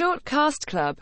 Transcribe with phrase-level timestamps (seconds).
[0.00, 0.96] Short Cast Club.